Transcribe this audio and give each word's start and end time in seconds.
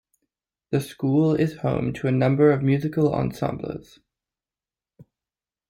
The 0.71 0.81
school 0.81 1.35
is 1.35 1.57
home 1.57 1.93
to 1.93 2.07
a 2.07 2.11
number 2.11 2.51
of 2.51 2.63
musical 2.63 3.13
ensembles. 3.13 3.99